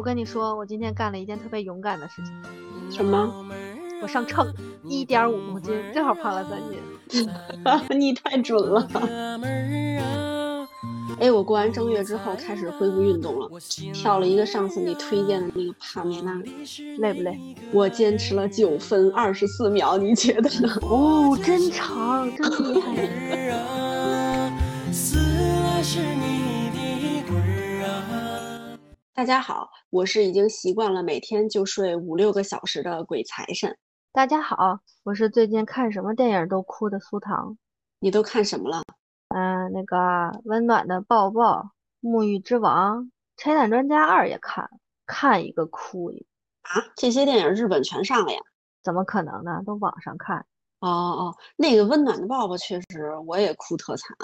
[0.00, 2.32] 我跟你说，我今天干了一件特别勇敢的事情。
[2.90, 3.44] 什么？
[4.00, 4.50] 我上秤，
[4.82, 7.28] 一点五公斤，正好胖了三斤。
[8.00, 8.88] 你太准了。
[11.20, 13.46] 哎，我过完正月之后开始恢复运动了，
[13.92, 16.32] 跳了一个上次你推荐的那个帕梅拉，
[16.96, 17.38] 累不累？
[17.70, 20.74] 我坚持了九分二十四秒，你觉得呢？
[20.80, 22.96] 哦，真长，真厉害。
[29.12, 33.76] 大家好，我是已经习惯了每天就睡五六个小时的鬼财神。
[34.12, 37.58] 大家好，我是最近看什么电影都哭的苏糖。
[37.98, 38.82] 你都看什么了？
[39.34, 44.70] 嗯，那个温暖的抱抱、沐浴之王、拆弹专家二也看，
[45.06, 46.26] 看一个哭一个。
[46.62, 48.38] 啊，这些电影日本全上了呀？
[48.84, 49.60] 怎么可能呢？
[49.66, 50.46] 都网上看。
[50.78, 54.16] 哦哦，那个温暖的抱抱确实我也哭特惨，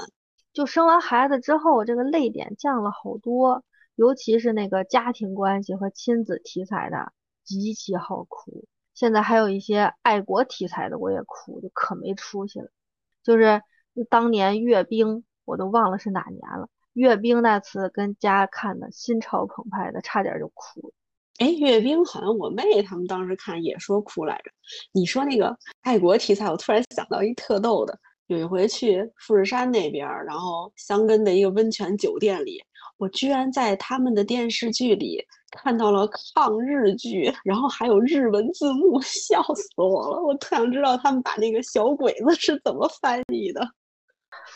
[0.52, 3.64] 就生完孩子之后，这个泪点降了好多。
[3.96, 7.12] 尤其是那个家庭关系和亲子题材的，
[7.44, 8.66] 极其好哭。
[8.94, 12.68] 现在还有一些爱国题材的，我也哭，就可没出息了。
[13.22, 13.60] 就是
[14.08, 16.68] 当年阅兵，我都忘了是哪年了。
[16.92, 20.94] 阅兵那次跟家看的，心潮澎湃的，差点就哭了。
[21.38, 24.50] 哎，阅兵好像我妹他们当时看也说哭来着。
[24.92, 32.62] 你说那个爱国题材，我突然想到一特逗的，有一回去富士山那边，然后香根的一个温泉酒店里。
[32.98, 40.22] 我居然在他们的电视剧里看到了抗日剧，然后还有日文字幕， 笑死我了！
[40.22, 43.68] 我特想知道他们把那个小鬼子是怎么翻译的。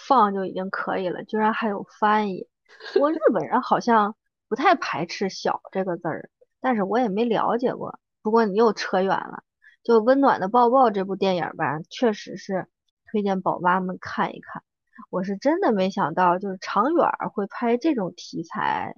[0.06, 2.46] 放就已经可以了，居然还有翻译。
[2.92, 4.14] 不过日本人好像
[4.48, 7.98] 不太排斥“小”这个字儿，但是我也没了解过。
[8.22, 9.42] 不过你又扯远了，
[9.82, 12.66] 就《温暖的抱抱》这部电影吧，确实是
[13.10, 14.62] 推荐宝妈们看一看。
[15.08, 18.94] 我是真的没想到，就是长远会拍这种题材，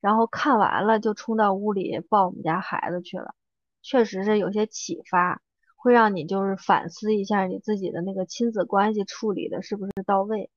[0.00, 3.34] 然后看完了就冲到屋里抱我们家孩子去了，
[3.82, 5.40] 确实是有些启发，
[5.76, 10.50] 会让你就是反思一下你自己的那个亲子关系处理的是不是到位。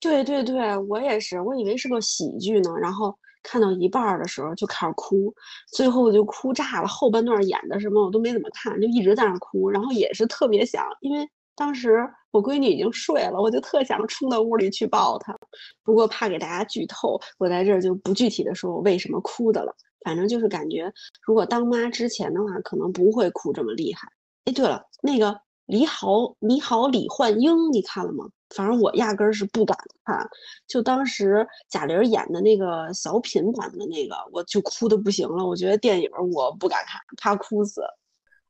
[0.00, 5.34] 对对对，我也是，我以为是个喜剧呢，然后看到一半的时候就开始哭，
[5.72, 11.28] 最后就哭炸了，后半段演的什么我都没怎么看，就一直在那哭，然后也是特别想，因为。
[11.54, 15.38] 当时我闺女已经睡了，我就特想冲到屋里去抱她，
[15.84, 19.72] 不过怕给大家剧透，我在这儿就不具体的说我为什么哭的了。
[20.04, 20.92] 反正就是感觉，
[21.24, 24.08] 如果当妈之前的话，可能不会哭这么厉害。
[24.46, 28.24] 哎，对了，那个李好，你好，李焕英，你看了吗？
[28.56, 30.28] 反正我压根儿是不敢看，
[30.66, 35.46] 就当时贾玲演的那个小品版的那个，我就哭的不行了。
[35.46, 37.80] 我觉得电影我不敢看，怕哭死。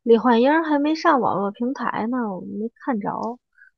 [0.04, 3.10] 李焕英还没上网络平台呢，我没看着。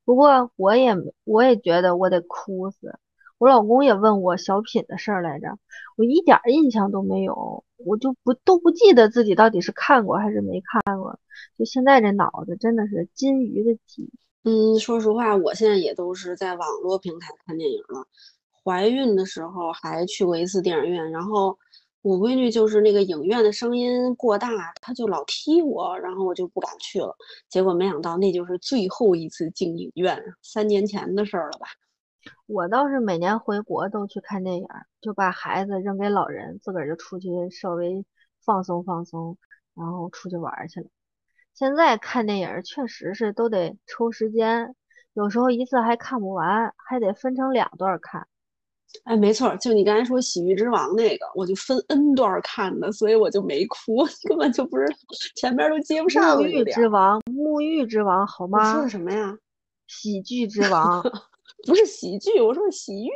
[0.05, 0.95] 不过我也
[1.25, 2.99] 我也觉得我得哭死。
[3.39, 5.59] 我老公也问我小品的事儿来着，
[5.97, 11.19] 我一点印象都没有，我就不都不记得自己到底是看过还是没看过。
[11.59, 14.13] 就现在这脑子真的是金鱼的记忆。
[14.45, 18.07] 嗯，说实话，我现在也都是在网络平台看电影了。
[18.63, 21.59] 怀孕的时候还去过一次电影院，然后。
[22.05, 24.51] 我闺女就是那个影院的声音过大，
[24.83, 27.17] 她就老踢我，然后我就不敢去了。
[27.49, 31.67] 结果没想到那就是最后一次进影院，三年前的事儿了吧？
[32.45, 34.69] 我倒是每年回国都去看电影，
[35.01, 38.05] 就把孩子扔给老人，自个儿就出去稍微
[38.45, 39.39] 放松放松，
[39.75, 40.87] 然后出去玩去了。
[41.55, 44.75] 现在看电影确实是都得抽时间，
[45.15, 48.29] 有时候一次还看不完，还得分成两段看。
[49.03, 54.87] 哎，没错，就你刚才说《喜剧之王》那个，我就分 N 段看的，所以我就没哭， 根本就不是
[55.37, 56.39] 前边都接不上。
[56.39, 58.69] 沐浴之王，沐浴之王，好吗？
[58.69, 59.37] 你说的什么呀？
[59.89, 61.03] 喜剧之王，
[61.67, 63.11] 不是喜剧，我说洗浴。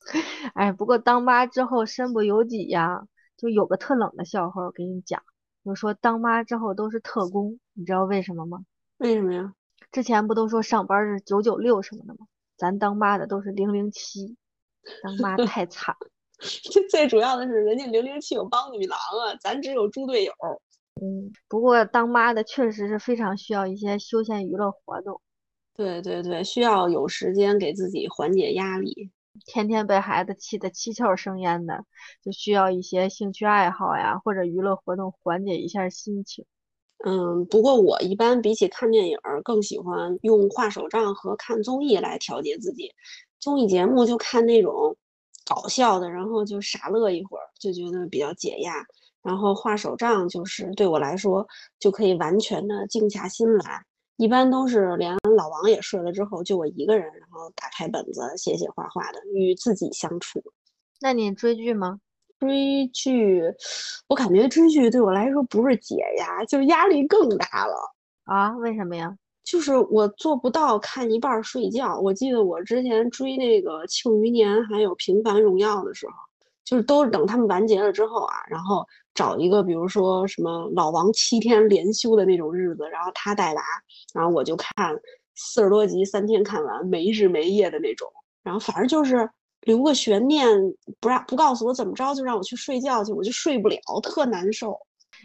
[0.54, 3.02] 哎，不过当妈之后身不由己呀，
[3.36, 5.22] 就有个特冷的笑话，我给你讲，
[5.64, 8.64] 就说当妈之后都是特工，你知道为什么吗？
[8.98, 9.54] 为什么呀？
[9.90, 12.26] 之前不都说上班是九九六什么的吗？
[12.56, 14.36] 咱当妈的都是零零七。
[15.02, 15.94] 当妈太惨，
[16.38, 20.32] 最最主要的是人家零零七有帮女郎啊，咱只有猪队友。
[21.00, 25.20] 嗯，不过当妈的确实是非常需要一些休闲娱乐活动。
[25.74, 29.10] 对对对，需要有时间给自己缓解压力。
[29.46, 31.86] 天天被孩子气得七窍生烟的，
[32.22, 36.44] 就需要一些兴趣爱好呀，或者娱乐活动缓解一下心情。
[37.04, 42.92] 嗯，不过我一般比起看电影，更喜欢用画手账和看综艺来调节自己。
[43.42, 44.96] 综艺节目就看那种
[45.44, 48.72] 搞笑的，然后就傻乐一会儿，就觉得比较解压。
[49.20, 51.44] 然后画手账就是对我来说
[51.80, 53.84] 就可以完全的静下心来。
[54.16, 60.40] 一般都是连老王也睡了之后，就我一个人，然后打开本子写写画画的，与自己相处。
[61.00, 61.98] 那你追剧吗？
[62.38, 63.42] 追剧，
[64.06, 67.74] 我感觉追剧对我来说不是解压，就是压力更大了
[68.24, 68.56] 啊？
[68.58, 69.16] 为什么呀？
[69.44, 71.98] 就是我做不到看一半睡觉。
[71.98, 76.12] 我记得我之前追那个《庆余年》还有《平凡荣耀》的时候，
[76.64, 83.62] 就是都等他们完结了之后啊，然后找一个比如说什么老王七天连休的那种日子，然后他代打，
[84.14, 84.96] 然后我就看
[85.34, 88.08] 四十多集，三天看完，没日没夜的那种。
[88.44, 89.28] 然后反正就是
[89.62, 90.48] 留个悬念，
[91.00, 94.78] 不让不告诉我怎么着，就让我去睡觉去，我就睡不了，特难受。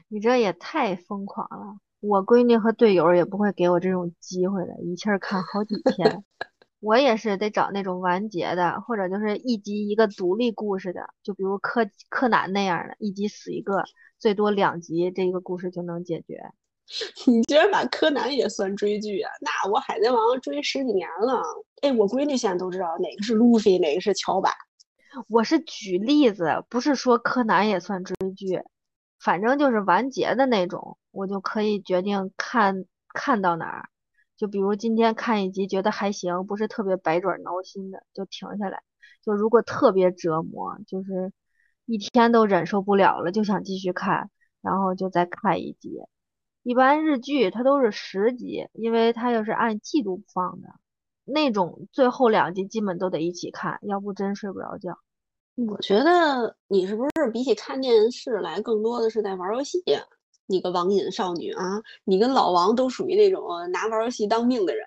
[0.07, 1.77] 你这也太疯狂了。
[1.99, 6.23] 我闺女和队友也不会给我这种机会的，一气儿看好几天。
[6.79, 13.83] 我也是得找那种完结的，或者就是一集一个独立故事的，就比如柯柯南那样的，一集死一个，
[14.19, 16.39] 最多两集，这个故事就能解决。
[17.25, 19.31] 你居然把柯南也算追剧啊？
[19.41, 21.41] 那我海贼王追十几年了。
[21.81, 24.51] 哎，我闺女现在都知道哪个是路飞，哪个是乔巴。
[25.27, 28.61] 我是举例子，不是说柯南也算追剧。
[29.27, 33.89] 反正就是完结的那种，我就可以决定看看到哪儿。
[34.37, 38.81] 就比如今天看一集觉得还行，不是特别百爪挠心的，就停下来。
[39.21, 41.33] 就如果特别折磨，就是
[41.85, 44.31] 一天都忍受不了了，就想继续看，
[44.61, 45.99] 然后就再看一集。
[46.63, 50.69] 一般日剧它都是十集，因为它要是按季度放的，
[51.25, 54.97] 那种最后两集基本都得一起看，要不真睡不着觉。
[55.65, 59.83] 我觉得你是不是比起看电视来，更多的是在玩游戏？
[60.45, 61.81] 你个网瘾少女啊！
[62.03, 64.85] 你跟老王都属于那种拿玩游戏当命的人。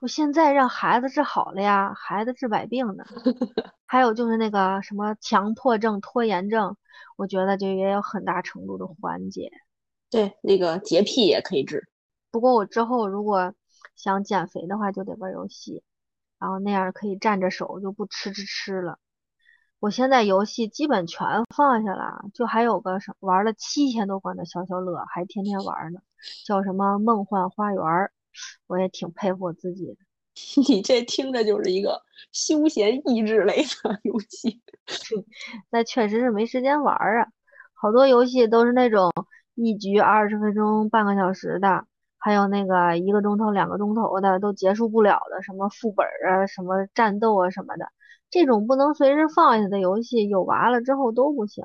[0.00, 3.04] 我现在让孩子治好了呀，孩子治百病呢。
[3.86, 6.76] 还有就是那个什么强迫症、拖延症，
[7.16, 9.48] 我觉得就也有很大程度的缓解。
[10.10, 11.88] 对，那个洁癖也可以治。
[12.32, 13.54] 不过我之后如果
[13.94, 15.84] 想减肥的话，就得玩游戏，
[16.40, 18.98] 然后那样可以站着手，就不吃吃吃了。
[19.80, 26.00] 我现在游戏基本全放下了，就还有个什玩了七千多关的消消乐，还天天玩呢，
[26.46, 27.82] 叫什么梦幻花园，
[28.66, 29.96] 我也挺佩服我自己的。
[30.68, 34.60] 你这听着就是一个休闲益智类的游戏，
[35.70, 37.26] 那确实是没时间玩啊。
[37.72, 39.10] 好多游戏都是那种
[39.54, 41.86] 一局二十分钟、半个小时的，
[42.18, 47.90] 还有那个一个钟头、两个钟头的都结束不了的，什么副本啊、什么战斗啊什么的。
[48.30, 51.64] 这种不能随时放下的游戏，有娃了之后都不行。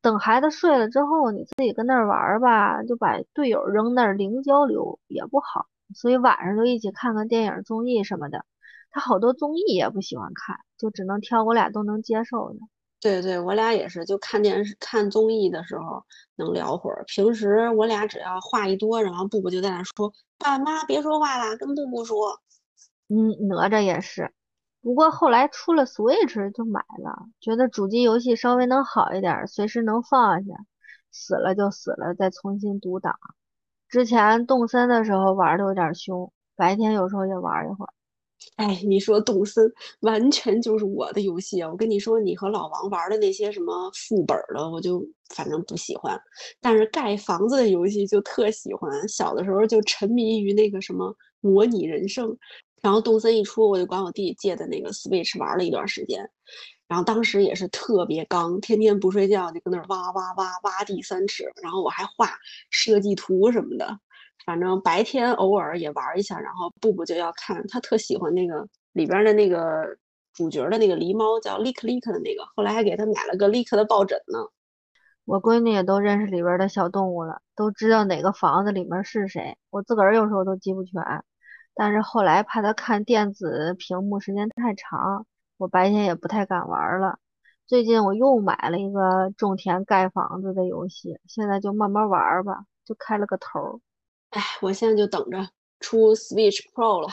[0.00, 5.66] 等孩子睡了之后，你自己跟那儿玩吧，就把队友扔那儿零交流也不好。
[5.94, 8.44] 所以晚上就一起看看电影、综艺什么的。
[8.90, 12.58] 他好多综艺也不喜欢看，就只能挑我俩都能接受的。
[13.00, 16.02] 对对，我俩也是，就看电视、看综艺的时候
[16.36, 17.04] 能聊会儿。
[17.06, 22.40] 平时我俩只要话一多，然后布布就在那说：“爸妈别说话了，跟布布说。”
[23.10, 24.30] 嗯，哪吒也是。
[24.84, 30.54] 不过后来出了 Switch 就买了，觉得主机游戏稍微能好一点，随时能放下，
[31.10, 33.18] 死了就死了，再重新读档。
[33.88, 37.88] 之前动森的时候玩的有点凶，白天有时候也玩一会儿。
[38.56, 41.70] 哎，你说动森完全就是我的游戏啊！
[41.70, 45.02] 我跟你说，你和老王玩的那些什么副本的，我就
[45.34, 46.20] 反正不喜欢。
[46.60, 52.36] 但是盖房子的游戏就特喜欢，小的时候就沉迷于那个什么模拟人生。
[52.84, 56.28] 然后动森一出，我就管我弟借的那个 Switch 玩了一段时间，
[56.86, 62.28] 然后当时也是特别刚，天天不睡觉就跟那儿挖挖挖挖地三尺，然后我还画
[62.68, 63.98] 设计图什么的，
[64.44, 66.38] 反正白天偶尔也玩一下。
[66.38, 69.96] 然后布布就要看，他特喜欢那个里边的那个
[70.34, 74.40] 主角的那个狸猫，叫 Lick Lick 的那个，后来还给他买了个 Lick 的抱枕呢。
[75.24, 81.02] 我闺女也都认识里边的小动物了，都知道哪个房子里面是谁，我自个儿有时候都记不全。
[81.74, 85.26] 但是后来怕他看电子屏幕时间太长，
[85.56, 87.18] 我白天也不太敢玩了。
[87.66, 93.80] 最近我又买了一个种田盖房子的游戏，现在就慢慢玩吧，就开了个头。
[94.30, 95.48] 哎，我现在就等着
[95.80, 97.08] 出 Switch Pro 了，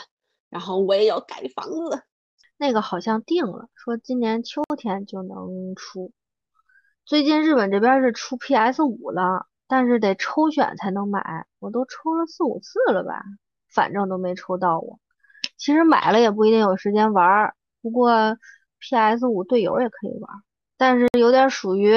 [0.50, 2.02] 然后我也要盖房子。
[2.56, 6.12] 那个好像定了，说今年秋天就能出。
[7.04, 13.24] 最近日本这边是出 PS 五了，但是得抽选才能买，我都抽了四五次了吧。
[13.72, 14.98] 反正都没抽到我，
[15.56, 17.54] 其实买了也不一定有时间玩儿。
[17.80, 18.36] 不过
[18.78, 20.30] PS 五队友也可以玩，
[20.76, 21.94] 但是有点属于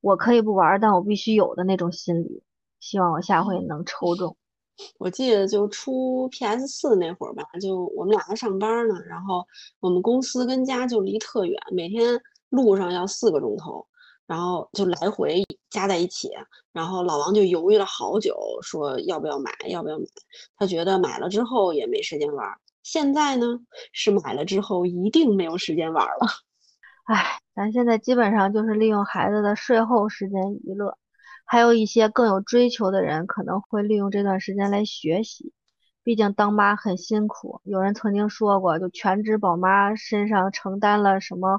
[0.00, 2.42] 我可以不玩，但我必须有的那种心理。
[2.78, 4.36] 希望我下回能抽中。
[4.98, 9.46] 我记得就出 PS 四那会儿吧，就我们俩还上班呢，然后
[9.78, 13.86] 我们公司跟家就离特远，每天路上要四个钟头。
[14.30, 16.30] 然后就来回加在一起，
[16.72, 20.04] 然后老王就犹豫了好久，说要不要买，要不要买？
[20.56, 22.48] 他觉得买了之后也没时间玩。
[22.84, 23.58] 现在呢，
[23.92, 26.28] 是买了之后一定没有时间玩了。
[27.10, 30.96] 唉，咱现在基本上就是利用孩子的睡后时间娱乐，
[31.44, 35.52] 还有一些更有追求的人可能会利用这段时间来学习。
[36.04, 41.58] 毕竟当妈很辛苦，有人曾经说过，就全职宝妈身上承担了什么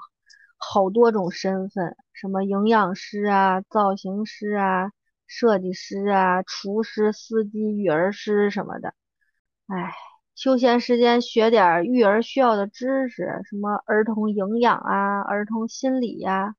[0.62, 4.92] 好多种身份，什么营养师啊、造型师啊、
[5.28, 8.94] 设计师啊、厨师、司机、育儿师什么的。
[9.68, 9.94] 唉。
[10.34, 16.56] 休闲时间学点育儿需要的知识，什么儿童营养啊、儿童心理呀、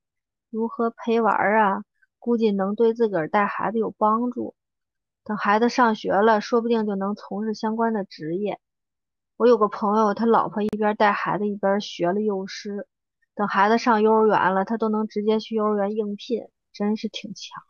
[0.51, 1.83] 如何陪玩啊，
[2.21, 4.55] 估计能对自个儿带孩子有帮助。
[5.25, 8.61] 等孩子上学了，说不定就能从事相关的职业。
[9.37, 12.87] 我有个朋友，他老婆一边带孩子一边学了幼师，
[13.35, 17.63] 等孩子上幼儿园了，他都能直接去幼儿园应聘，真是挺强。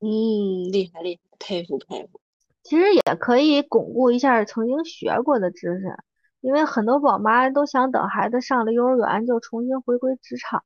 [0.00, 2.20] 嗯，厉害厉害，佩服佩服。
[2.62, 5.96] 其实也可以巩固一下曾经学过的知识，
[6.40, 10.62] 因为很多宝妈都想等孩子上了幼儿园就重新回归职场，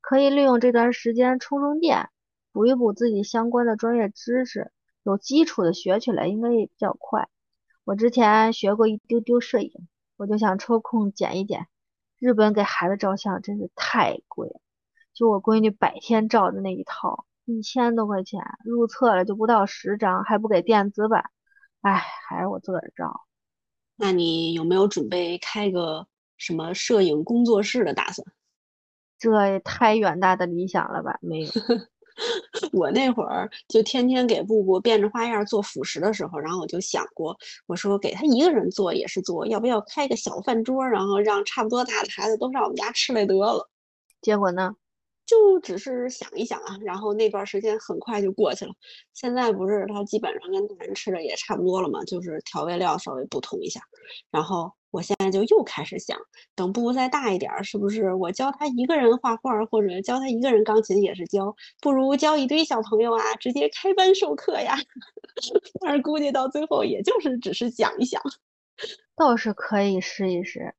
[0.00, 2.10] 可以利用这段时间充充电，
[2.52, 4.70] 补一补自己相关的专业知识，
[5.02, 7.28] 有基础的学起来应该也比较快。
[7.84, 11.66] 我之前学过一丢丢摄影，我就想抽空剪一剪。
[12.18, 14.60] 日本给孩子照相真是太贵了，
[15.12, 17.26] 就我闺女百天照的那一套。
[17.46, 21.30] 一千多块钱，入册了就不到十张，还不给电子版，
[21.82, 23.20] 哎，还是我自个儿照。
[23.96, 28.26] 那你有没有准备开个什么摄影工作室的打算？
[29.18, 31.18] 这也太远大的理想了吧？
[31.20, 31.50] 没有。
[32.72, 43.68] 我那会儿就天天给布布变着花样做辅食的时候，然后我就想过，我说给他一个人做也是做，要不要开个小饭桌，然后让差不多大的孩子都上我们家吃来得了。
[44.20, 44.74] 结果呢？
[45.26, 48.72] 就只是想一想啊，然后那段时间很快就过去了。
[49.14, 53.80] 现在不是他基本上跟大人吃的也差不多了嘛，就是调味料稍微不同一下。
[54.30, 56.16] 然后我现在就又开始想，
[56.54, 64.78] 等布布再大一点，是不是我教他一个人画画，或者教他一个人钢琴也是教，不如教一堆小朋友啊，直接开班授课呀。
[65.84, 68.22] 但是估计到最后也就是只是想一想，
[69.18, 70.72] 倒是可以试一试。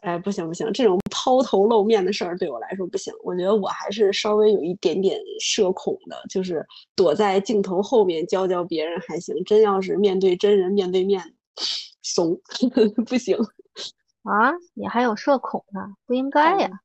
[0.00, 3.12] 哎，不行不行，这种抛头露面的事儿对我来说不行。
[3.22, 9.44] 我觉得我还是稍微有一点点社恐的，就是躲在镜头后面教教别人还行。
[9.44, 11.22] 真要是面对真人面对面，
[12.14, 12.40] 怂，
[13.06, 13.36] 不行。
[14.22, 15.94] 啊，你还有社恐呢？
[16.06, 16.80] 不应该呀。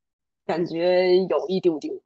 [0.45, 2.01] 感觉有一丢丢。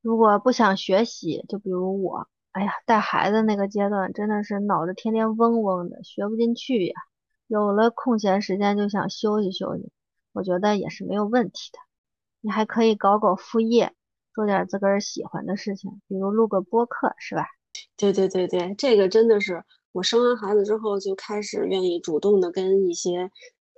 [0.00, 6.94] 如果不想学习，就比如我，哎呀，带孩子那个阶段真的是脑子天天嗡嗡的，学不进去呀。
[7.46, 9.90] 有了空闲时间就想休息休息。
[10.32, 11.78] 我觉得也是没有问题的，
[12.40, 13.92] 你还可以搞搞副业，
[14.34, 17.46] 做点自个儿喜欢的事情，比如录个播客，是吧？
[17.96, 23.30] 对对对对，这个真的是我生完孩子之后就开始愿意主动的跟一些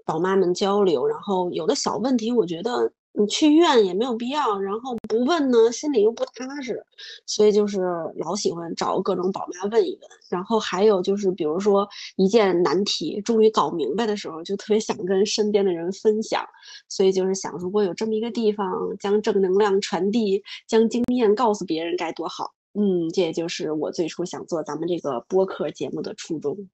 [0.04, 2.92] 宝妈们交流，然后有的小问题，我觉得。
[3.16, 6.84] 你去医院也没有必要，然后不问呢，心里又不踏实，
[7.26, 7.80] 所以就是
[8.16, 10.10] 老喜欢找各种宝妈问一问。
[10.28, 16.44] 然后还有就是，比如说一件难题终于搞明白的时候，就特别想跟身边的人分享。
[16.88, 18.66] 所以就是想，如果有这么一个地方，
[18.98, 22.50] 将正能量传递，将经验告诉别人，该多好。
[22.74, 26.68] 嗯，这也就是我最初想做咱们这个播客节目的初衷。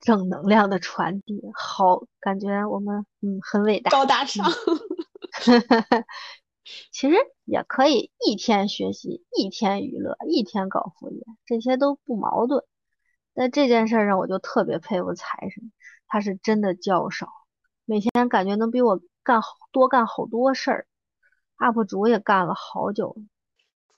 [0.00, 4.44] 正能量的传递，好，感觉我们嗯很伟大，高大上。
[6.92, 12.64] 其实也可以一天学习，一天娱乐，一天搞副业，这些都不矛盾。
[13.34, 15.72] 在这件事上，我就特别佩服财神，
[16.06, 17.28] 他是真的较少，
[17.84, 20.86] 每天感觉能比我干好多干好多事儿。
[21.58, 23.16] UP 主也干了好久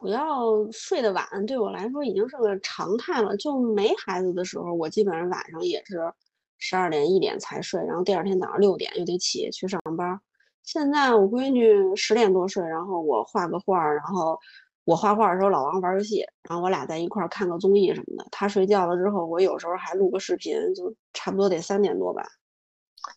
[0.01, 3.37] 主要睡得晚对我来说已经是个常态了。
[3.37, 6.11] 就没孩子的时候，我基本上晚上也是
[6.57, 10.19] 十二点一点才睡，然后第二天早上六点又得起去上班。
[10.63, 14.39] 现在我闺女十点多睡，然后我画个画，然后
[14.85, 18.27] 我画画的时候老王玩游戏，然后我俩在一块儿看个综艺什么的。
[18.31, 22.27] 他睡觉了之后，我有时候还录个视频，就差不多得三点多吧。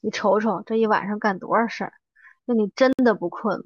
[0.01, 1.93] 你瞅瞅这一晚上干多少事儿，
[2.43, 3.65] 那你真的不困吗？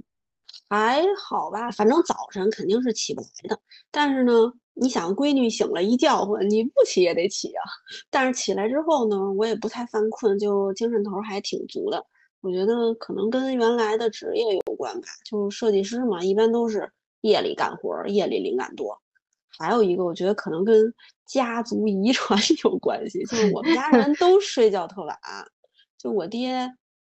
[0.70, 3.60] 还好吧，反正早晨肯定是起不来的。
[3.90, 4.34] 但是呢，
[4.74, 7.64] 你想闺女醒了一叫唤，你不起也得起啊。
[8.10, 12.06] 但是起来之后呢，我也不太犯困，就精神头还挺足的。
[12.42, 16.90] 我觉得可能跟原来的职业有关吧，就是设计师嘛，一般都是
[17.22, 19.02] 夜里干活，夜里灵感多。
[19.50, 20.94] 还有一个，我觉得可能跟
[21.26, 25.18] 家族遗传 有关系，就是我们家人都睡觉特晚，
[25.98, 26.72] 就我爹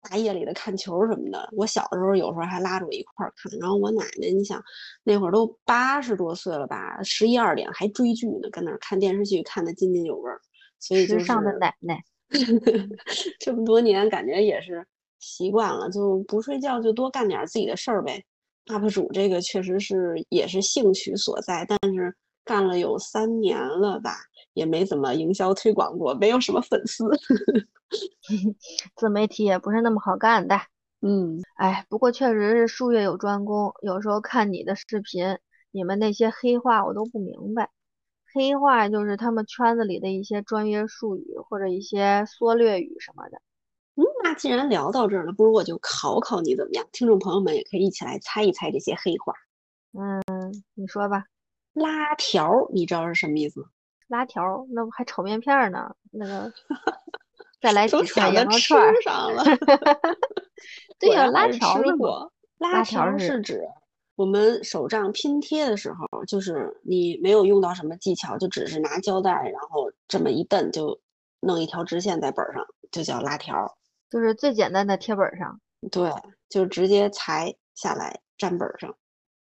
[0.10, 1.50] 大夜里的看球什么的。
[1.54, 4.64] 我小的时候有时候还拉着我一块儿看，然后我奶奶，你想
[5.04, 10.40] 那会儿都八十多岁了吧，十一二点还追剧呢，跟那儿看电视剧看得津津有味儿。
[10.80, 12.02] 所以就是时尚的奶奶，
[13.40, 14.86] 这么多年感觉也是。
[15.20, 18.24] 习惯了就不睡觉，就多干点自己的事儿呗。
[18.68, 24.16] UP 主这个确实是也是兴趣所在，但是干了有三年了吧，
[24.58, 27.06] 也没怎么营销推广过，没有什么粉丝。
[28.98, 30.60] 自媒体也不是那么好干的。
[31.02, 35.38] 嗯，哎，不过确实是术业有专攻，有时候看你的视频，
[35.70, 37.70] 你们那些黑话我都不明白。
[38.34, 43.38] 黑话就是他们圈子里的一些专业术语或者一些缩略语什么的。
[43.96, 46.86] 嗯，那既然聊到这儿了，不如我就考考你怎么样？
[46.92, 49.34] 听众朋友们也可以一起来猜一猜这些黑话。
[49.94, 50.22] 嗯，
[50.74, 51.26] 你说吧。
[51.74, 53.68] 拉条，你知道是什么意思吗？
[54.08, 55.96] 拉条，那不还炒面片呢？
[56.12, 56.52] 那个，
[57.62, 59.02] 再来几串羊肉串儿。
[59.02, 59.44] 上了。
[61.00, 62.08] 对呀，拉条是不？
[62.58, 63.62] 拉条是指
[64.16, 71.00] 我们手账拼贴的时候，就是你没有用到什么技巧，就只是拿胶带，然后这么一蹬，就
[71.40, 73.78] 弄一条直线在本上，就叫拉条。
[74.10, 75.60] 就是最简单的贴本上。
[75.92, 76.12] 对，
[76.50, 78.96] 就直接裁下来粘本上。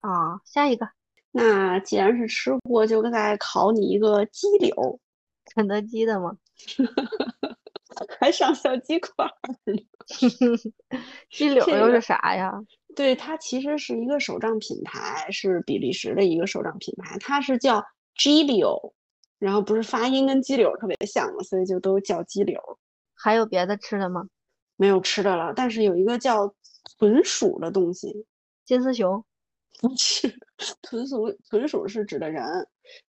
[0.02, 0.88] 啊，下一个。
[1.34, 5.00] 那既然是吃货，就再考你一个鸡柳。
[5.54, 6.38] 肯德基的吗？
[8.20, 9.32] 还上小鸡块儿。
[11.30, 12.54] 鸡柳又是啥呀？
[12.96, 17.84] 对，它其实是一个手账品牌，是比利时的一个手账品牌，它是叫
[18.18, 18.94] Gilio，
[19.38, 22.62] 然后不是发音跟鸡柳特别像嘛，所以就都叫鸡柳。
[23.16, 24.26] 还有别的吃的吗？
[24.76, 26.54] 没有吃的了，但是有一个叫
[26.98, 28.26] 豚鼠的东西。
[28.66, 29.24] 金丝熊？
[29.82, 30.34] 不是，
[30.82, 32.44] 豚鼠豚鼠是指的人，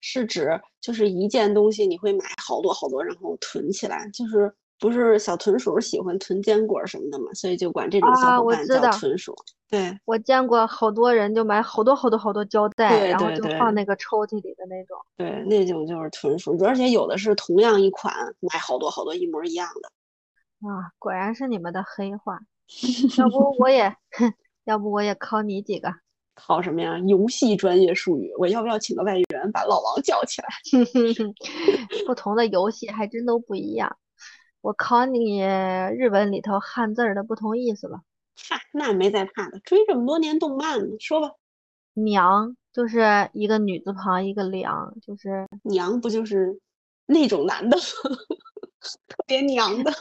[0.01, 4.55] 是指就是一件东西你会买好多好多，然后囤起来，就是。
[4.81, 9.35] 不是小豚鼠喜欢囤坚果什么的嘛，所以就管这种小伙伴叫豚鼠。
[9.71, 14.99] 对，我见过好多人就买好多好多好多胶带，然后就放那个抽屉里的那种。
[15.17, 20.69] 对，那种就是豚鼠，而且有的是同样一款买好多好多一模一样的。
[20.69, 22.41] 啊，果然是你们的黑话。
[23.17, 23.97] 要不我也，
[24.65, 25.89] 要不我也考你几个。
[26.35, 26.99] 考什么呀？
[27.07, 30.49] 游戏专业术语，我要不要请个外援把老王叫起来？
[32.07, 33.97] 不同的游戏还真都不一样。
[34.61, 38.01] 我考你日文里头汉字的不同意思吧。
[38.49, 40.97] 哈，那没在怕的，追这么多年动漫呢。
[40.99, 41.31] 说吧，
[41.95, 46.59] 娘就是一个女字旁一个良，就是娘不就是
[47.07, 47.79] 那种男的，
[49.07, 49.93] 特别娘的。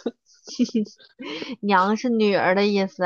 [1.61, 3.03] 娘是女儿的意思。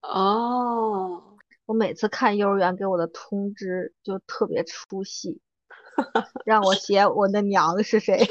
[0.00, 1.27] 哦，
[1.68, 5.38] 我每次看幼儿园给我的通知就特别出戏，
[6.46, 8.26] 让我写我的娘是谁。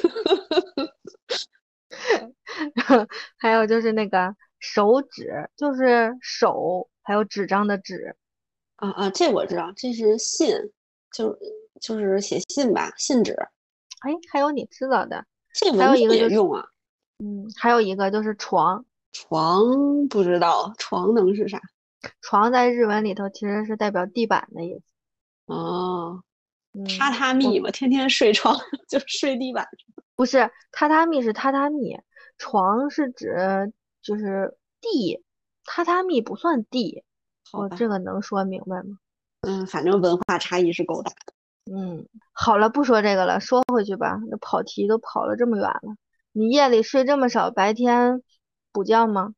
[3.38, 8.16] 还有就是那个手指，就是手，还有纸张的纸。
[8.78, 10.56] 啊啊，这我知道，这是信，
[11.12, 11.38] 就
[11.80, 13.34] 就是写信吧，信纸。
[14.00, 15.24] 哎，还有你知道的，
[15.54, 16.66] 这还有一个也用啊。
[17.20, 18.84] 嗯，还有一个就是床。
[19.12, 21.62] 床不知道，床能是啥？
[22.22, 24.84] 床在日文里头其实是代表地板的意思。
[25.46, 26.24] 哦，
[26.74, 28.58] 榻榻米嘛，天天睡床
[28.90, 29.68] 就睡地板。
[30.16, 30.40] 不是，
[30.72, 31.98] 榻榻米是榻榻米。
[32.38, 35.24] 床是指就是地，
[35.66, 37.04] 榻榻米不算地，
[37.54, 38.98] 我这个能说明白吗？
[39.42, 41.34] 嗯，反正文化差异是够大的。
[41.74, 44.20] 嗯，好了，不说这个了，说回去吧。
[44.30, 45.96] 那跑题都跑了这么远了，
[46.32, 48.22] 你夜里睡这么少，白天
[48.72, 49.34] 补觉吗？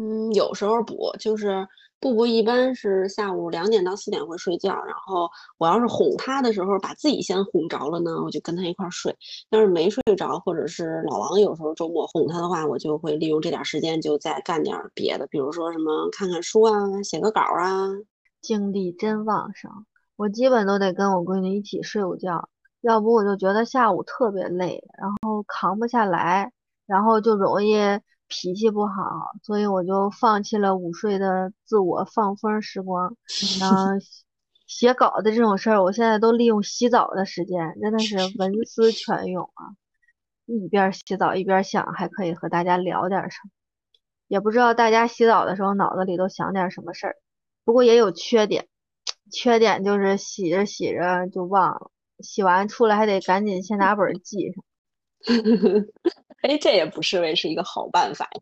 [0.00, 1.68] 嗯，有时候补，就是。
[2.00, 9.14] 布布一般是下午两点到四点会睡觉，然后我要是哄他的时候，把自己先哄着了呢，我就跟他一块睡。
[9.50, 17.90] 要是没睡着，或者是老王有时候周末哄他的话，我就会利用这点时间就再干点别的，比如说什么看看书啊，写个稿啊。
[18.40, 19.70] 精力真旺盛，
[20.16, 22.48] 我基本都得跟我闺女一起睡午觉，
[22.80, 26.50] 要不我就觉得下午特别累，然后扛不下来，
[26.86, 27.76] 然后就容易。
[28.30, 28.94] 脾气不好，
[29.42, 33.14] 所以我就放弃了午睡的自我放风时光。
[33.60, 33.76] 然后
[34.66, 39.74] 写稿的这种事儿，我现在都利用洗澡的时间，真的是文思泉涌啊！
[40.46, 43.50] 一边洗澡一边想，还可以和大家聊点什么。
[44.28, 47.16] 也不知道大家洗澡的时候脑子里都想点什么事儿。
[47.64, 48.68] 不过也有缺点，
[49.32, 51.90] 缺点就是洗着洗着就忘了，
[52.20, 54.64] 洗完出来还得赶紧先拿本记上。
[56.42, 58.40] 哎，这也不失为是一个好办法呀。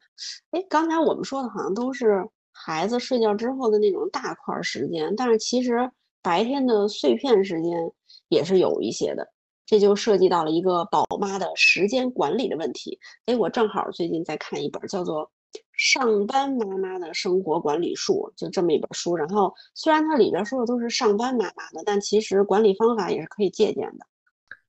[0.52, 5.90] 哎，刚才我们说的好像都是孩子睡觉之后的那种大块时间，但是其实
[6.22, 7.90] 白天的碎片时间
[8.28, 9.28] 也是有一些的。
[9.66, 12.98] 这就涉及到了一个宝妈的时间管理的问题。
[13.26, 15.26] 哎，我正好最近在看一本叫做
[15.74, 19.14] 《上班妈妈的生活管理术》，就这么一本书。
[19.14, 24.06] 然后虽然它里边说的都是上班妈妈的，但其实管理方法也是可以借鉴的。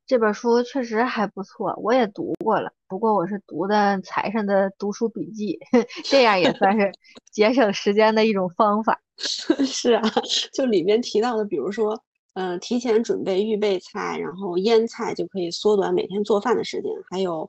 [0.09, 2.73] 这本书确实还不错，我也读过了。
[2.87, 5.59] 不过我是读的财神的读书笔记，
[6.03, 6.91] 这样也算是
[7.31, 8.99] 节省时间的一种方法。
[9.17, 10.01] 是啊，
[10.51, 11.95] 就里面提到的，比如说，
[12.33, 17.47] 呃，提前准备预备菜，然后腌菜就可以缩短每天做饭的时间，还有，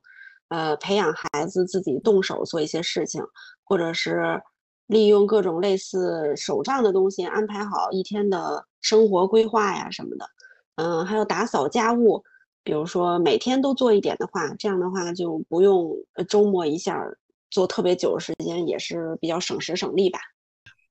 [0.48, 3.24] 呃，培养孩子自己动手做一些事情，
[3.64, 4.38] 或者是
[4.86, 10.26] 利用各种类似手账的东西安排好一天的生活规划呀什么的，
[10.74, 12.22] 嗯，还有打扫家务，
[12.62, 15.92] 比如说每天都做一点的话，这样的话就不用
[16.28, 17.02] 周末一下
[17.50, 20.18] 做特别久的时间，也是比较省时省力吧。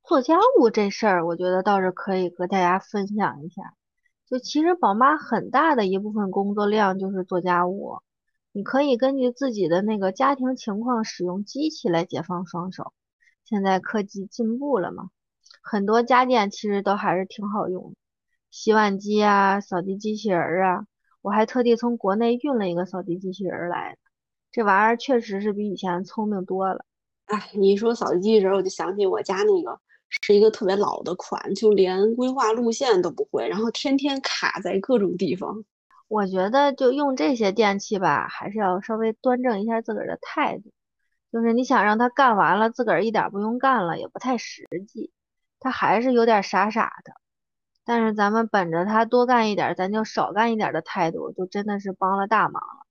[0.04, 3.76] 做家务这事儿，我觉得倒是可以和大家分享一下。
[4.28, 8.00] 就其实宝妈很大的一部分工作量就是做家务，
[8.52, 12.94] 你可以根据自己的那个家庭情况使用机器来解放双手。
[13.46, 15.10] 现在科技进步了嘛，
[15.62, 17.96] 很多家电其实都还是挺好用的，
[18.52, 20.86] 洗碗机啊、扫地机器人啊，
[21.22, 23.98] 我还特地从国内运了一个扫地机器人儿来
[24.52, 26.86] 这玩意儿确实是比以前聪明多了。
[27.26, 29.80] 哎，你一说扫地机器人，我就想起我家那个。
[30.24, 35.64] 是一个特别老的款，就连规划路线都不会，然后天天卡在各种地方。
[36.08, 40.72] 我觉得就用这些电器吧，还是要稍微端正一下自个儿的态度。
[41.32, 45.12] 就是你想让它干完了，自个儿一点不用干了，也不太实际。
[45.60, 47.14] 它还是有点傻傻的。
[47.90, 52.86] 但是咱们本着他多干一点，咱就少干一点的态度，就真的是帮了大忙了。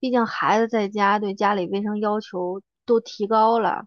[0.00, 3.84] 毕竟孩子在家，对家里卫生要求都提高了。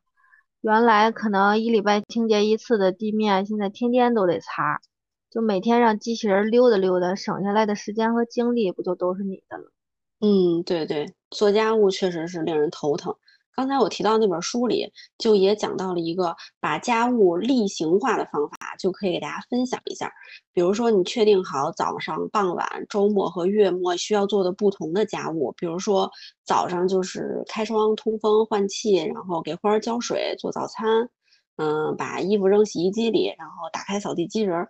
[0.61, 4.79] 原来可能一礼拜清洁一次的地面，现在天天都得擦，
[5.29, 9.69] 就每天让机器人溜达溜达，省下来的时间和精力不就都是你的了？
[10.21, 13.13] 嗯，对对，做家务确实是令人头疼。
[13.55, 20.11] 刚才我提到那本书里，就也讲到了一个把家务例行化的方法，就可以给大家分享一下。
[20.53, 26.09] 比如说，你确定好早上、傍晚、周末和月末需要做的不同的家务，比如说
[26.43, 31.07] 早上就是开窗通风换气，然后给花儿浇水做早餐，
[31.57, 34.67] 嗯，把衣服扔洗衣机里，然后打开扫地机人。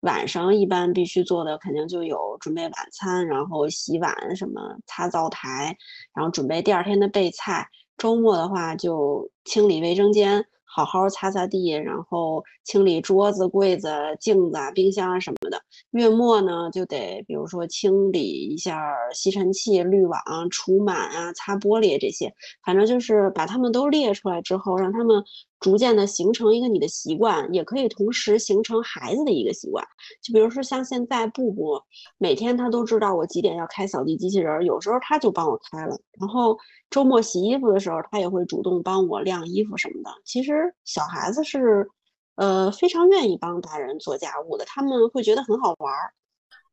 [0.00, 5.74] 晚上一般必须做的肯定就有准备晚餐，然后洗碗什么，擦灶台，
[6.14, 7.66] 然后准备第二天的备菜。
[7.96, 13.88] 周末的话，就清理卫生间，好好擦擦地，然后清理桌子、柜子、
[14.20, 15.60] 镜子啊、冰箱啊什么的。
[15.92, 18.80] 月末呢，就得比如说清理一下
[19.14, 22.32] 吸尘器、滤网、除螨啊、擦玻璃这些，
[22.64, 25.24] 反正就是把它们都列出来之后，让他们。
[25.66, 29.84] 逐渐的形成一个你的习惯，也可以同时形成孩子的一个习惯。
[30.22, 31.82] 就比如说像现在布布，
[32.18, 35.98] 每天他都知道我几点要开扫地机器人，有时候他就帮我开了。
[36.20, 36.56] 然后
[36.88, 40.10] 周末洗衣服的时候，他也会主动帮我晾衣服什么的。
[40.24, 41.88] 其实小孩子是，
[42.36, 46.12] 呃，非常愿意帮大人做家务的，他们会觉得很好玩儿。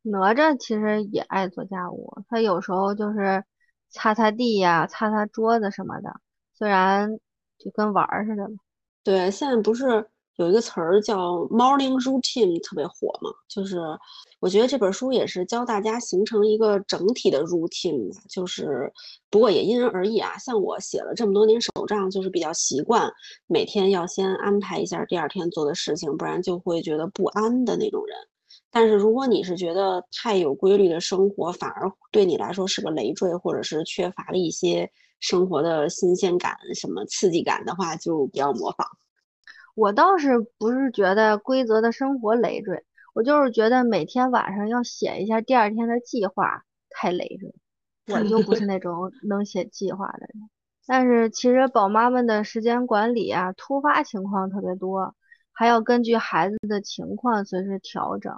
[0.02, 3.42] 哪吒其实也爱做家务，他有时候就是
[3.90, 6.14] 擦擦地呀、擦擦桌子什么的，
[6.56, 7.18] 虽然
[7.58, 8.48] 就跟玩儿似的
[9.04, 10.04] 对，现在不是
[10.36, 13.30] 有一个词儿叫 morning routine 特别火嘛？
[13.48, 13.78] 就是
[14.40, 18.90] 我觉得这本书也是教大家形成一个整体的 routine，就是
[19.28, 20.38] 不过也因人而异啊。
[20.38, 23.12] 像我写了这么多年手账，就是比较习惯
[23.46, 28.16] 每天要先安排一下第二天做的事情，不然就会觉得不安的那种人。
[28.70, 34.90] 但是如果你是觉得太有规律的生活反而对你来说是个累赘，或者是缺乏了一些。
[35.26, 38.86] 生活的新鲜感，什么刺激感的话，就不要模仿。
[39.74, 42.84] 我倒是不是觉得规则的生活累赘，
[43.14, 47.54] 我就是觉得每天晚上要写一下第二天的计划太累赘。
[48.14, 50.50] 我就不是那种能写计划的人。
[50.86, 55.14] 但是其实宝妈们的时间管理啊，突发情况特别多，
[55.52, 58.30] 还要根据孩子的情况随时调整。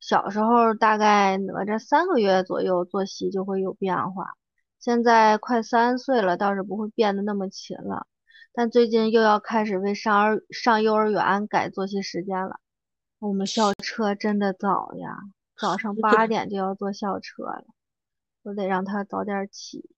[0.00, 4.32] 小时候大概哪吒三个月左右，作息就会有变化。
[4.82, 8.08] 现在快三岁了，倒是不会变得那么勤了，
[8.52, 12.58] 但最近又要开始为上儿上幼儿园改作息时间了。
[13.20, 15.16] 我们校车真的早呀，
[15.56, 17.64] 早上八 点就要坐校车了，
[18.42, 19.88] 我得让他早点起。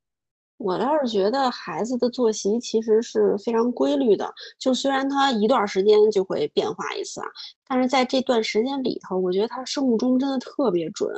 [0.65, 7.27] 我倒是觉得孩子的作息其实是非常规律的，就虽然他一段时间就会变化一次啊，
[7.69, 11.11] 但是在这段时间里头，我觉得他生物钟真的特别准。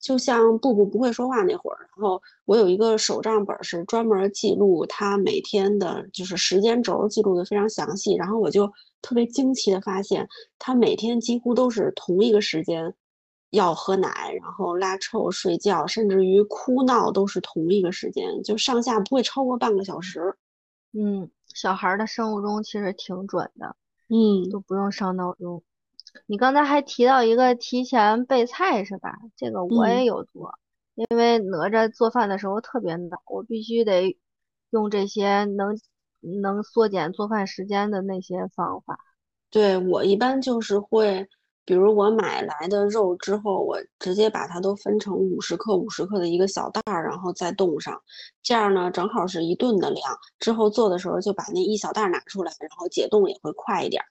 [0.00, 8.70] 就像布布不会说话那会儿，然后我有一个手账本是专门记录他每天的，就是时间轴记录的非常详细，然后我就
[9.02, 10.28] 特别惊奇的发现，
[10.60, 12.94] 他每天几乎都是同一个时间。
[13.52, 20.36] 要喝奶，然后拉臭、睡觉，甚至于哭闹都是同一个时间，就上下不会超过半个小时。
[20.92, 23.76] 嗯，小孩的生物钟其实挺准的，
[24.08, 25.62] 嗯，都不用上闹钟。
[26.26, 29.16] 你刚才还提到一个提前备菜是吧？
[29.36, 30.58] 这个我也有做，
[30.94, 34.18] 因为哪吒做饭的时候特别恼，我必须得
[34.70, 35.78] 用这些能
[36.20, 38.98] 能缩减做饭时间的那些方法。
[39.50, 41.28] 对，我一般就是会，
[41.64, 48.00] 比如我买来的肉之后，我直接把它都分成五十克、五十克的一个小袋儿，然后再冻上，
[48.42, 50.04] 这样呢正好是一顿的量。
[50.40, 54.02] 之后做的时候就把那一小袋拿出来，然后解冻也会快一点。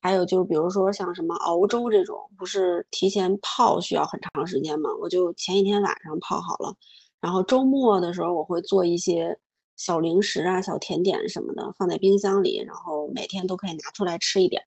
[0.00, 4.90] 还有就是比如说像什么熬粥这种，不是提前泡需要很长时间吗？
[5.00, 6.74] 我就前一天晚上泡好了，
[7.20, 9.38] 然后周末的时候我会做一些
[9.76, 14.62] 小零食啊、小甜点什么的，放在冰箱里，然后每天都可以拿出来吃一点。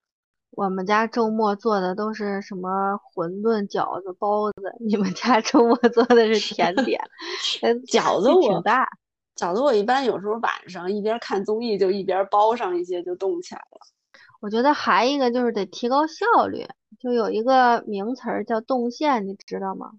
[0.57, 6.99] 我们家周末做的都是什么馄饨、饺子、包子，你们家周末做的是甜点，
[7.85, 8.89] 饺子我挺大。
[9.35, 13.77] 饺子我一般有时候晚上一边看综艺就一边包上一些就冻起来了。
[14.39, 16.67] 我觉得还一个就是得提高效率，
[16.99, 19.91] 就有一个名词儿叫动线，你知道吗？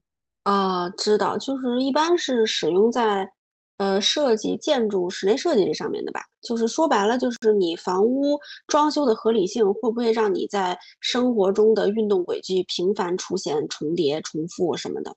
[0.42, 3.30] 啊，知道，就是一般是使用在。
[3.78, 15.14] 呃，设计建筑室内设计这上面的吧，就是说白了，就是你房屋装修的合理性会不会让你在生活中的运动轨迹频繁出现重叠、重复什么的？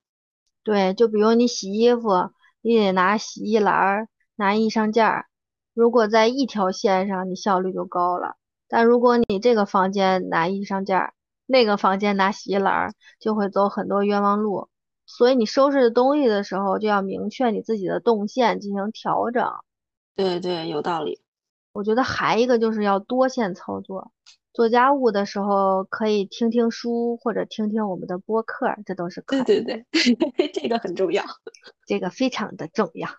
[0.63, 2.29] 对，就比如你洗衣服，
[2.61, 5.25] 你得拿洗衣篮儿、拿衣裳架儿，
[5.73, 8.35] 如果在一条线上，你效率就高了。
[8.67, 11.13] 但如果你这个房间拿衣裳架儿，
[11.47, 14.69] 那个房间拿洗衣篮儿，就会走很多冤枉路。
[15.17, 19.45] 所以你收拾东西的时候就要明确你自己的动线进行调整。
[20.15, 21.19] 对对，有道理。
[21.73, 24.11] 我觉得还一个就是要多线操作。
[24.53, 29.43] 做家务的时候可以听听书或者听听我们的播客，这都是可以。
[29.43, 31.23] 对对对， 这个很重要，
[31.85, 33.09] 这个非常的重要。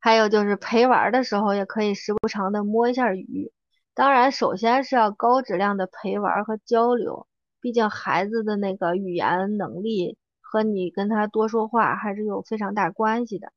[0.00, 3.52] 还有就是陪玩的时候也可以时不常的摸一下鱼。
[3.92, 7.26] 当然，首先是要高质量的陪玩和交流，
[7.60, 10.16] 毕竟孩子的那个语言能力。
[10.54, 13.52] 和你跟他多说话还是有非常大关系的，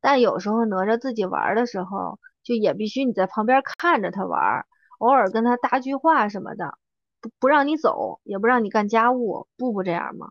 [0.00, 4.66] 但有时候哪吒自己玩的时候，就也必须你在旁边看着他玩，
[4.98, 6.74] 偶尔跟他搭句话什么的，
[7.20, 10.26] 不不让你走，也不让你干家务，不不这样吗？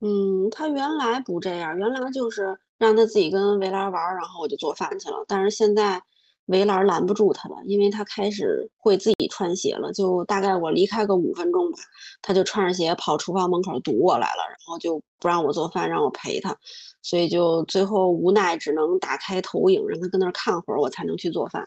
[0.00, 6.00] 嗯，他原来不这样，原来就是让他自己跟围栏玩，然后我就做饭去了，但是现在。
[6.46, 9.92] 围栏拦不住他了，因为他开始会自己穿鞋了。
[9.92, 11.78] 就大概我离开个五分钟吧，
[12.22, 16.56] 他就穿着鞋跑厨房门口堵我来了，然后就不让我做饭，让我陪他。
[17.02, 21.66] 所以就最后无奈只能打开投影，让他跟那儿看会儿，我才能去做饭。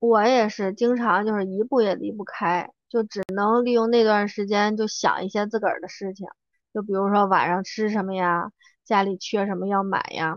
[0.00, 6.26] 我也是经常就是一步也离不开，就只能利用那段时间就想一些自个儿的事情，
[6.74, 8.50] 就比如说晚上吃什么呀，
[8.84, 10.36] 家里缺什么要买呀。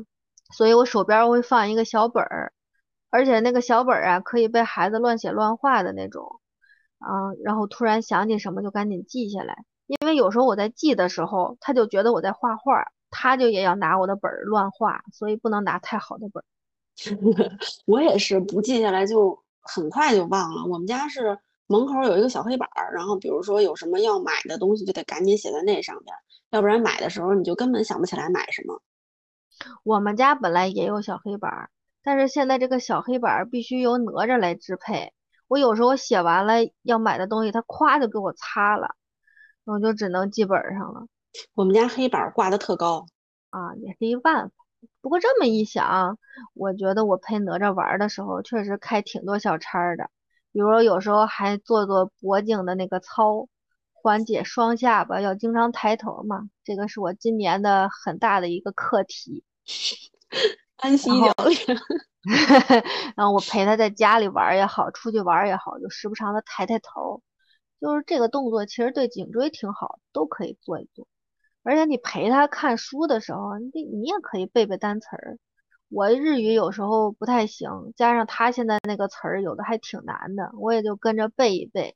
[0.56, 2.54] 所以我手边会放一个小本儿。
[3.16, 6.42] 而且那个小本儿啊，可以被孩子乱写乱画的那种，
[7.00, 9.64] 啊，然后突然想起什么就赶紧记下来。
[9.88, 16.46] 因为有时候我在记的时候，他就觉得我在画画，他就也要拿我的本儿乱画，所以不能拿太好的本儿。
[17.88, 20.66] 我也是不记下来就很快就忘了。
[20.66, 26.14] 我们家是门口有一个小黑板儿，然后比如说有什么要买的东西，就得赶紧写在那上边，
[26.50, 28.82] 要不然买的时候你就根本想不起来买什么。
[29.84, 31.70] 我们家本来也有小黑板儿。
[32.06, 35.12] 但是现在这个小黑板必须由哪吒来支配，
[35.48, 38.96] 我有时候写完了要买的东西，他咵就给我擦了，
[39.64, 41.08] 我就只能记本上了。
[41.56, 43.08] 我们家黑板挂的特高
[43.50, 44.56] 啊，也是一办法。
[45.02, 46.20] 不过这么一想，
[46.54, 50.12] 我觉得我陪哪吒玩的时候，确实开挺多小差的，
[50.52, 53.48] 比如有时候还做做脖颈的那个操，
[53.94, 59.44] 缓解双下巴要经常抬头嘛，这个是我今年的很大的一个课题。
[60.78, 61.36] 安息疗养，
[63.16, 67.22] 然后我陪他在家里玩也好，出去玩也好，就时不常的抬抬头，
[67.80, 71.08] 就是这个动作其实对颈椎挺好，都可以做一做。
[71.64, 75.38] 而且你陪他看书的时候，你你也可以背背单词儿。
[75.90, 81.96] 我日语有时候不太行，加上他现在那个词儿有的还挺难的，我也就跟着背一背。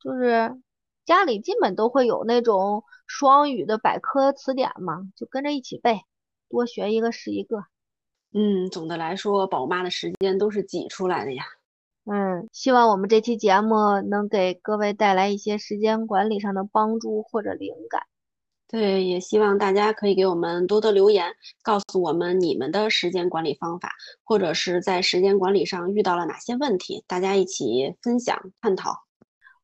[0.00, 0.60] 就是
[1.04, 6.02] 家里基本都会有那种双语的百科词典嘛，就跟着一起背，
[6.48, 7.64] 多学一个是一个。
[8.38, 11.42] 嗯，总的来说，宝妈的时间都是挤出来的呀。
[12.04, 18.02] 嗯，希望我们这期节目能给各位带来一些时间管理上的帮助或者灵感。
[18.68, 23.90] 对，也希望大家可以给我们多多留言，告诉我们你们的时间管理方法，
[24.22, 29.04] 或者是在时间管理上遇到了哪些问题，大家一起分享探讨。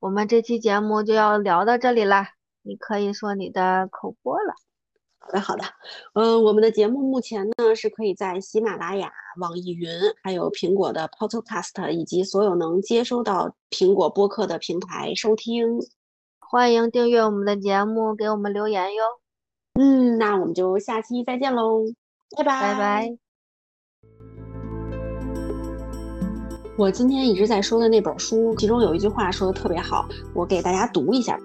[0.01, 2.31] 我们这期节目就要聊到这里啦，
[2.63, 4.55] 你可以说你的口播了。
[5.25, 5.63] 好的，好的，
[6.15, 9.89] 嗯，我们的节目目前呢是可以在喜马拉雅、网易云，
[10.23, 15.79] 还有苹果的 Podcast 以及所有能接收到苹果播客的平台收听。
[16.41, 19.05] 欢迎订阅我们的节目，给我们留言哟。
[19.81, 21.85] 嗯，那我们就下期再见喽，
[22.37, 23.17] 拜拜，拜拜。
[26.77, 30.05] 我今天一直在说的那本书，其中有一句话说的特别好，
[30.35, 31.45] 我给大家读一下吧。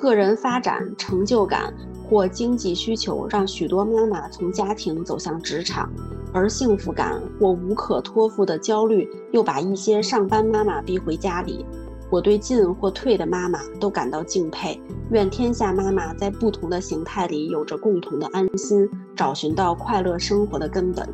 [0.00, 1.74] 个人发展、成就感
[2.08, 5.90] 或经济需求让许多妈妈从家庭走向职场，
[6.32, 11.66] 而幸福感或无可托付的焦虑又把一些上班妈妈逼回家里。
[12.10, 21.06] 我对进或退的妈妈都感到敬佩，愿天下妈妈在不同的形态里有着共同的安心，找寻到快乐生活的根本。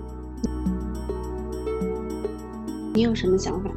[2.92, 3.68] 你有什么想法？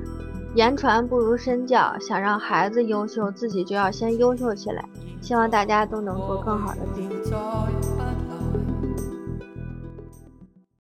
[0.54, 4.88] 言传不如身教，想让孩子优秀，自己就要先优秀起来。
[5.28, 7.10] 希望大家都能做更好的自己。